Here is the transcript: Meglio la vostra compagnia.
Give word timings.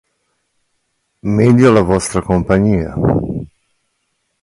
Meglio 1.35 1.71
la 1.71 1.83
vostra 1.83 2.23
compagnia. 2.23 2.95